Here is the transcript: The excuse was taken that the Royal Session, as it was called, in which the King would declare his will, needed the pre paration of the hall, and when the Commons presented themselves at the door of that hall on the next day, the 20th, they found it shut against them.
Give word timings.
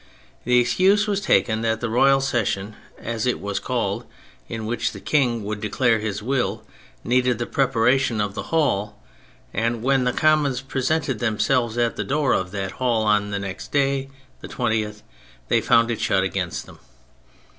The 0.45 0.57
excuse 0.59 1.05
was 1.05 1.21
taken 1.21 1.61
that 1.61 1.79
the 1.79 1.87
Royal 1.87 2.21
Session, 2.21 2.75
as 2.97 3.27
it 3.27 3.39
was 3.39 3.59
called, 3.59 4.03
in 4.49 4.65
which 4.65 4.93
the 4.93 4.99
King 4.99 5.43
would 5.43 5.61
declare 5.61 5.99
his 5.99 6.23
will, 6.23 6.63
needed 7.03 7.37
the 7.37 7.45
pre 7.45 7.65
paration 7.67 8.19
of 8.19 8.33
the 8.33 8.45
hall, 8.49 8.97
and 9.53 9.83
when 9.83 10.03
the 10.05 10.11
Commons 10.11 10.59
presented 10.61 11.19
themselves 11.19 11.77
at 11.77 11.97
the 11.97 12.03
door 12.03 12.33
of 12.33 12.49
that 12.49 12.71
hall 12.71 13.03
on 13.05 13.29
the 13.29 13.37
next 13.37 13.71
day, 13.71 14.09
the 14.39 14.47
20th, 14.47 15.03
they 15.49 15.61
found 15.61 15.91
it 15.91 16.01
shut 16.01 16.23
against 16.23 16.65
them. 16.65 16.79